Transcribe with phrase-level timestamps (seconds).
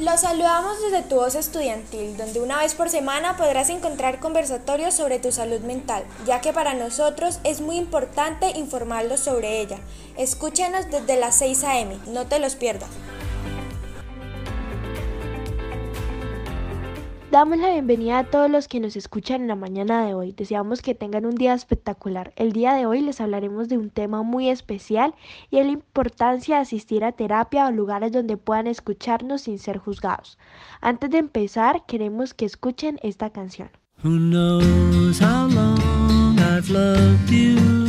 [0.00, 5.18] Los saludamos desde tu voz estudiantil, donde una vez por semana podrás encontrar conversatorios sobre
[5.18, 9.76] tu salud mental, ya que para nosotros es muy importante informarlos sobre ella.
[10.16, 12.88] Escúchanos desde las 6 a.m., no te los pierdas.
[17.30, 20.32] Damos la bienvenida a todos los que nos escuchan en la mañana de hoy.
[20.32, 22.32] Deseamos que tengan un día espectacular.
[22.34, 25.14] El día de hoy les hablaremos de un tema muy especial
[25.48, 29.78] y es la importancia de asistir a terapia o lugares donde puedan escucharnos sin ser
[29.78, 30.38] juzgados.
[30.80, 33.70] Antes de empezar, queremos que escuchen esta canción.
[34.02, 37.79] Who knows how long I've loved you?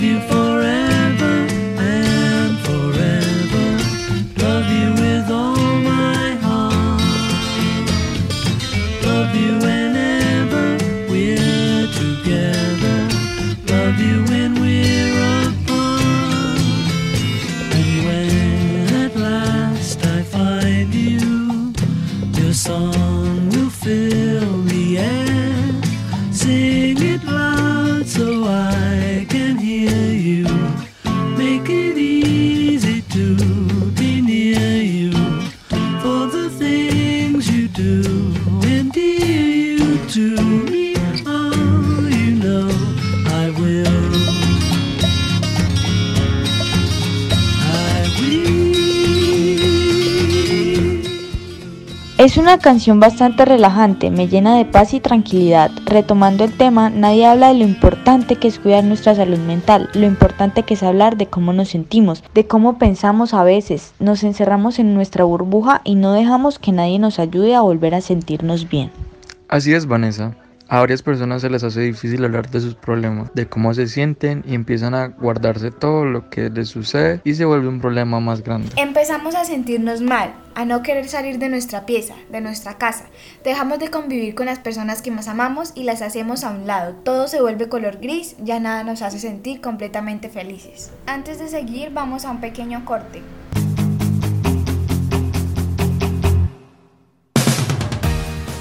[0.00, 0.39] Beautiful.
[52.20, 55.70] Es una canción bastante relajante, me llena de paz y tranquilidad.
[55.86, 60.04] Retomando el tema, nadie habla de lo importante que es cuidar nuestra salud mental, lo
[60.04, 63.94] importante que es hablar de cómo nos sentimos, de cómo pensamos a veces.
[64.00, 68.02] Nos encerramos en nuestra burbuja y no dejamos que nadie nos ayude a volver a
[68.02, 68.90] sentirnos bien.
[69.48, 70.36] Así es, Vanessa.
[70.72, 74.44] A varias personas se les hace difícil hablar de sus problemas, de cómo se sienten
[74.46, 78.44] y empiezan a guardarse todo lo que les sucede y se vuelve un problema más
[78.44, 78.68] grande.
[78.76, 83.06] Empezamos a sentirnos mal, a no querer salir de nuestra pieza, de nuestra casa.
[83.42, 86.94] Dejamos de convivir con las personas que más amamos y las hacemos a un lado.
[87.02, 90.92] Todo se vuelve color gris, ya nada nos hace sentir completamente felices.
[91.06, 93.22] Antes de seguir vamos a un pequeño corte.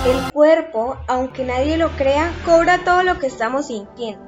[0.06, 4.24] El cuerpo, aunque nadie lo crea, cobra todo lo que estamos sintiendo.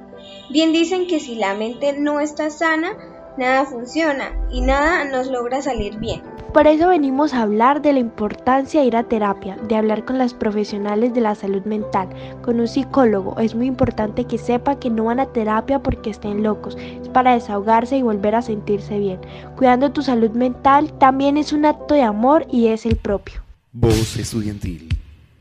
[0.51, 2.93] Bien dicen que si la mente no está sana,
[3.39, 6.21] nada funciona y nada nos logra salir bien.
[6.53, 10.19] Por eso venimos a hablar de la importancia de ir a terapia, de hablar con
[10.19, 12.11] las profesionales de la salud mental,
[12.43, 13.41] con un psicólogo.
[13.41, 17.33] Es muy importante que sepa que no van a terapia porque estén locos, es para
[17.33, 19.21] desahogarse y volver a sentirse bien.
[19.57, 23.41] Cuidando tu salud mental también es un acto de amor y es el propio.
[23.73, 24.92] Voz estudiantil